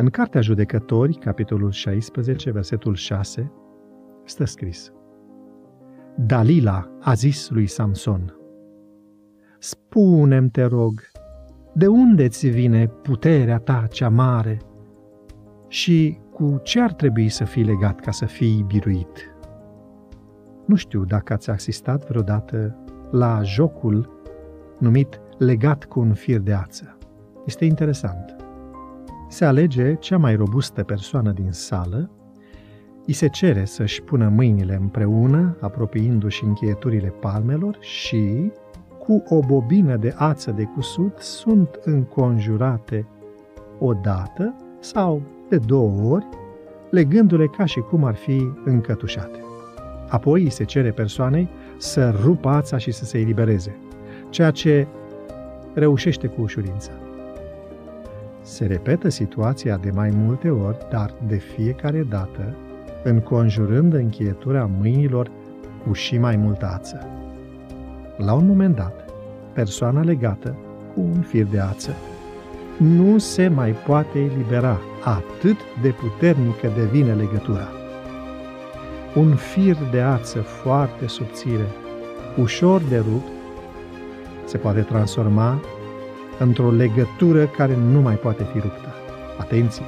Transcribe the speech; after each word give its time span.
În 0.00 0.08
Cartea 0.08 0.40
Judecători, 0.40 1.14
capitolul 1.14 1.70
16, 1.70 2.50
versetul 2.50 2.94
6, 2.94 3.52
stă 4.24 4.44
scris 4.44 4.92
Dalila 6.16 6.90
a 7.00 7.14
zis 7.14 7.48
lui 7.50 7.66
Samson 7.66 8.36
Spune-mi, 9.58 10.50
te 10.50 10.64
rog, 10.64 11.00
de 11.74 11.86
unde 11.86 12.28
ți 12.28 12.48
vine 12.48 12.86
puterea 12.86 13.58
ta 13.58 13.86
cea 13.90 14.08
mare 14.08 14.60
și 15.68 16.18
cu 16.32 16.60
ce 16.62 16.80
ar 16.80 16.92
trebui 16.92 17.28
să 17.28 17.44
fii 17.44 17.64
legat 17.64 18.00
ca 18.00 18.10
să 18.10 18.24
fii 18.24 18.64
biruit? 18.66 19.36
Nu 20.66 20.74
știu 20.74 21.04
dacă 21.04 21.32
ați 21.32 21.50
asistat 21.50 22.08
vreodată 22.08 22.76
la 23.10 23.42
jocul 23.42 24.20
numit 24.78 25.20
legat 25.38 25.84
cu 25.84 26.00
un 26.00 26.14
fir 26.14 26.40
de 26.40 26.52
ață. 26.52 26.98
Este 27.46 27.64
interesant. 27.64 28.37
Se 29.30 29.44
alege 29.44 29.94
cea 29.94 30.18
mai 30.18 30.34
robustă 30.34 30.82
persoană 30.82 31.30
din 31.30 31.52
sală, 31.52 32.10
îi 33.06 33.12
se 33.12 33.28
cere 33.28 33.64
să-și 33.64 34.02
pună 34.02 34.28
mâinile 34.28 34.78
împreună, 34.80 35.56
apropiindu-și 35.60 36.44
încheieturile 36.44 37.08
palmelor 37.20 37.76
și, 37.80 38.52
cu 38.98 39.22
o 39.28 39.40
bobină 39.40 39.96
de 39.96 40.14
ață 40.16 40.50
de 40.50 40.64
cusut, 40.64 41.18
sunt 41.18 41.78
înconjurate 41.84 43.06
o 43.78 43.92
dată 43.92 44.54
sau 44.80 45.22
de 45.48 45.56
două 45.56 46.12
ori, 46.12 46.26
legându-le 46.90 47.46
ca 47.46 47.64
și 47.64 47.80
cum 47.80 48.04
ar 48.04 48.14
fi 48.14 48.48
încătușate. 48.64 49.38
Apoi 50.08 50.42
îi 50.42 50.50
se 50.50 50.64
cere 50.64 50.90
persoanei 50.90 51.48
să 51.76 52.18
rupă 52.22 52.48
ața 52.48 52.78
și 52.78 52.90
să 52.90 53.04
se 53.04 53.18
elibereze, 53.18 53.76
ceea 54.28 54.50
ce 54.50 54.86
reușește 55.74 56.26
cu 56.26 56.40
ușurință. 56.40 56.90
Se 58.48 58.66
repetă 58.66 59.08
situația 59.08 59.76
de 59.76 59.90
mai 59.90 60.10
multe 60.14 60.50
ori, 60.50 60.86
dar 60.90 61.14
de 61.26 61.36
fiecare 61.36 62.06
dată, 62.10 62.56
înconjurând 63.04 63.94
încheietura 63.94 64.70
mâinilor 64.78 65.30
cu 65.86 65.92
și 65.92 66.18
mai 66.18 66.36
multă 66.36 66.70
ață. 66.74 67.06
La 68.16 68.32
un 68.32 68.46
moment 68.46 68.76
dat, 68.76 69.04
persoana 69.52 70.02
legată 70.02 70.56
cu 70.94 71.00
un 71.00 71.20
fir 71.20 71.44
de 71.44 71.60
ață 71.60 71.90
nu 72.76 73.18
se 73.18 73.48
mai 73.48 73.70
poate 73.70 74.18
elibera, 74.18 74.78
atât 75.04 75.56
de 75.82 75.88
puternică 75.88 76.70
devine 76.76 77.14
legătura. 77.14 77.68
Un 79.14 79.34
fir 79.34 79.76
de 79.90 80.00
ață 80.00 80.38
foarte 80.38 81.06
subțire, 81.06 81.66
ușor 82.40 82.82
de 82.88 82.96
rupt, 82.96 83.28
se 84.44 84.56
poate 84.56 84.80
transforma 84.80 85.60
într-o 86.38 86.70
legătură 86.70 87.46
care 87.46 87.76
nu 87.76 88.00
mai 88.00 88.14
poate 88.14 88.42
fi 88.42 88.58
ruptă. 88.58 88.88
Atenție! 89.38 89.84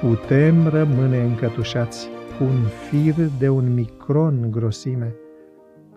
Putem 0.00 0.68
rămâne 0.68 1.22
încătușați 1.22 2.08
cu 2.38 2.44
un 2.44 2.62
fir 2.64 3.14
de 3.38 3.48
un 3.48 3.74
micron 3.74 4.50
grosime, 4.50 5.14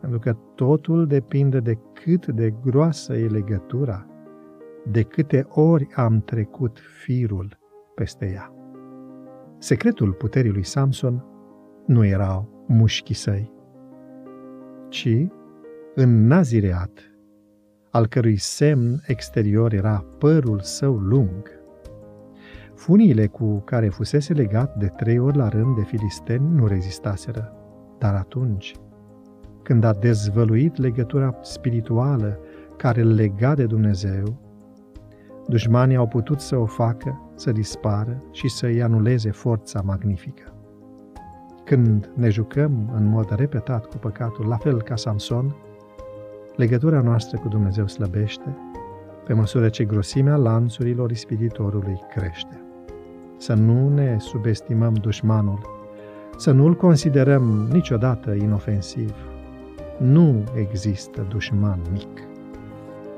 pentru 0.01 0.19
că 0.19 0.37
totul 0.55 1.07
depinde 1.07 1.59
de 1.59 1.77
cât 1.93 2.27
de 2.27 2.53
groasă 2.65 3.13
e 3.13 3.27
legătura, 3.27 4.05
de 4.91 5.01
câte 5.01 5.47
ori 5.49 5.87
am 5.95 6.21
trecut 6.21 6.79
firul 7.03 7.57
peste 7.95 8.31
ea. 8.33 8.53
Secretul 9.57 10.11
puterii 10.11 10.51
lui 10.51 10.65
Samson 10.65 11.25
nu 11.85 12.05
erau 12.05 12.65
mușchii 12.67 13.15
săi, 13.15 13.53
ci 14.89 15.27
în 15.95 16.27
nazireat 16.27 16.99
al 17.91 18.07
cărui 18.07 18.37
semn 18.37 19.01
exterior 19.07 19.73
era 19.73 20.05
părul 20.17 20.59
său 20.59 20.95
lung. 20.95 21.51
Funiile 22.75 23.27
cu 23.27 23.59
care 23.59 23.89
fusese 23.89 24.33
legat 24.33 24.75
de 24.75 24.87
trei 24.87 25.19
ori 25.19 25.37
la 25.37 25.47
rând 25.47 25.75
de 25.75 25.81
filisteni 25.81 26.53
nu 26.53 26.67
rezistaseră, 26.67 27.53
dar 27.97 28.15
atunci, 28.15 28.73
când 29.63 29.83
a 29.83 29.93
dezvăluit 29.93 30.77
legătura 30.77 31.37
spirituală 31.41 32.39
care 32.77 33.01
îl 33.01 33.13
lega 33.13 33.55
de 33.55 33.65
Dumnezeu, 33.65 34.39
dușmanii 35.47 35.95
au 35.95 36.07
putut 36.07 36.39
să 36.39 36.57
o 36.57 36.65
facă, 36.65 37.31
să 37.35 37.51
dispară 37.51 38.23
și 38.31 38.49
să-i 38.49 38.81
anuleze 38.81 39.31
forța 39.31 39.81
magnifică. 39.81 40.53
Când 41.63 42.11
ne 42.15 42.29
jucăm 42.29 42.91
în 42.95 43.05
mod 43.05 43.35
repetat 43.35 43.85
cu 43.85 43.97
păcatul, 43.97 44.47
la 44.47 44.57
fel 44.57 44.81
ca 44.81 44.95
Samson, 44.95 45.55
legătura 46.59 47.01
noastră 47.01 47.37
cu 47.37 47.47
Dumnezeu 47.47 47.87
slăbește 47.87 48.57
pe 49.25 49.33
măsură 49.33 49.69
ce 49.69 49.83
grosimea 49.83 50.35
lanțurilor 50.35 51.11
ispititorului 51.11 51.99
crește. 52.15 52.61
Să 53.37 53.53
nu 53.53 53.89
ne 53.93 54.17
subestimăm 54.19 54.93
dușmanul, 54.93 55.59
să 56.37 56.51
nu-l 56.51 56.75
considerăm 56.75 57.67
niciodată 57.71 58.31
inofensiv. 58.31 59.13
Nu 59.97 60.43
există 60.55 61.25
dușman 61.29 61.79
mic. 61.91 62.27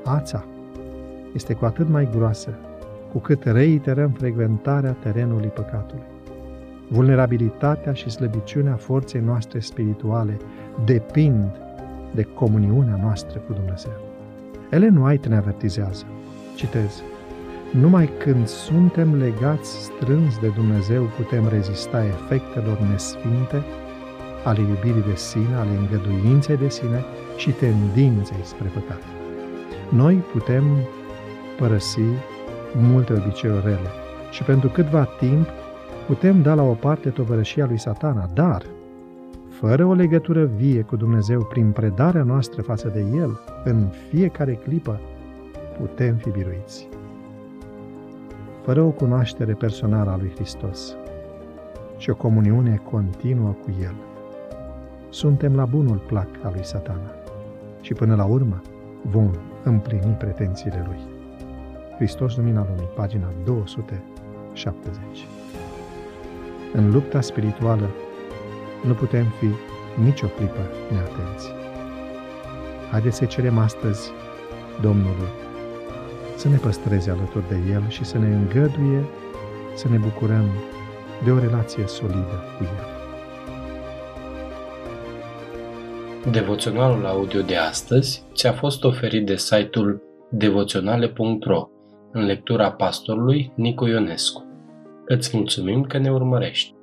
Ața 0.04 0.44
este 1.34 1.54
cu 1.54 1.64
atât 1.64 1.88
mai 1.88 2.08
groasă 2.10 2.58
cu 3.12 3.18
cât 3.18 3.44
reiterăm 3.44 4.10
frecventarea 4.10 4.92
terenului 4.92 5.48
păcatului. 5.48 6.04
Vulnerabilitatea 6.88 7.92
și 7.92 8.10
slăbiciunea 8.10 8.74
forței 8.74 9.20
noastre 9.20 9.58
spirituale 9.58 10.36
depind 10.84 11.60
de 12.14 12.22
comuniunea 12.22 12.98
noastră 13.02 13.38
cu 13.38 13.52
Dumnezeu. 13.52 13.98
Ellen 14.70 14.96
White 14.96 15.28
ne 15.28 15.36
avertizează. 15.36 16.04
Citez. 16.54 17.02
Numai 17.70 18.10
când 18.18 18.46
suntem 18.46 19.14
legați 19.14 19.82
strâns 19.82 20.38
de 20.38 20.48
Dumnezeu 20.48 21.02
putem 21.02 21.48
rezista 21.48 22.04
efectelor 22.04 22.78
nesfinte 22.78 23.62
ale 24.44 24.60
iubirii 24.60 25.08
de 25.08 25.14
sine, 25.14 25.54
ale 25.54 25.70
îngăduinței 25.70 26.56
de 26.56 26.68
sine 26.68 27.04
și 27.36 27.50
tendinței 27.50 28.42
spre 28.42 28.70
păcat. 28.74 29.02
Noi 29.88 30.14
putem 30.14 30.64
părăsi 31.58 32.08
multe 32.76 33.12
obiceiuri 33.12 33.64
rele 33.64 33.90
și 34.30 34.42
pentru 34.42 34.68
câtva 34.68 35.04
timp 35.04 35.48
putem 36.06 36.42
da 36.42 36.54
la 36.54 36.62
o 36.62 36.72
parte 36.72 37.08
tovărășia 37.08 37.66
lui 37.66 37.78
satana, 37.78 38.28
dar 38.34 38.62
fără 39.66 39.84
o 39.84 39.92
legătură 39.92 40.44
vie 40.44 40.82
cu 40.82 40.96
Dumnezeu 40.96 41.44
prin 41.44 41.70
predarea 41.70 42.22
noastră 42.22 42.62
față 42.62 42.88
de 42.88 43.04
El, 43.14 43.40
în 43.64 43.88
fiecare 44.08 44.54
clipă, 44.54 45.00
putem 45.78 46.16
fi 46.16 46.30
biruiți. 46.30 46.88
Fără 48.64 48.82
o 48.82 48.90
cunoaștere 48.90 49.52
personală 49.52 50.10
a 50.10 50.16
lui 50.16 50.32
Hristos 50.34 50.96
și 51.96 52.10
o 52.10 52.14
comuniune 52.14 52.82
continuă 52.90 53.50
cu 53.64 53.74
El, 53.80 53.94
suntem 55.08 55.54
la 55.54 55.64
bunul 55.64 56.02
plac 56.06 56.28
al 56.42 56.52
lui 56.54 56.64
satana 56.64 57.14
și 57.80 57.92
până 57.92 58.14
la 58.14 58.24
urmă 58.24 58.62
vom 59.02 59.30
împlini 59.62 60.16
pretențiile 60.18 60.84
lui. 60.86 60.98
Hristos 61.96 62.36
Lumina 62.36 62.66
Lumii, 62.68 62.90
pagina 62.94 63.32
270. 63.44 65.26
În 66.72 66.92
lupta 66.92 67.20
spirituală 67.20 67.88
nu 68.86 68.94
putem 68.94 69.24
fi 69.38 69.46
nicio 70.04 70.26
clipă 70.26 70.70
neatenți. 70.90 71.48
Haideți 72.90 73.16
să 73.16 73.24
cerem 73.24 73.58
astăzi 73.58 74.10
Domnului 74.80 75.28
să 76.36 76.48
ne 76.48 76.56
păstreze 76.56 77.10
alături 77.10 77.48
de 77.48 77.58
El 77.72 77.88
și 77.88 78.04
să 78.04 78.18
ne 78.18 78.26
îngăduie 78.26 79.04
să 79.74 79.88
ne 79.88 79.96
bucurăm 79.96 80.44
de 81.24 81.30
o 81.30 81.38
relație 81.38 81.86
solidă 81.86 82.44
cu 82.58 82.64
El. 82.64 82.90
Devoționalul 86.32 87.06
audio 87.06 87.40
de 87.40 87.56
astăzi 87.56 88.24
ți-a 88.34 88.52
fost 88.52 88.84
oferit 88.84 89.26
de 89.26 89.36
site-ul 89.36 90.02
devoționale.ro 90.30 91.68
în 92.12 92.24
lectura 92.24 92.72
pastorului 92.72 93.52
Nicu 93.54 93.86
Ionescu. 93.86 94.44
Îți 95.06 95.36
mulțumim 95.36 95.82
că 95.82 95.98
ne 95.98 96.10
urmărești! 96.10 96.74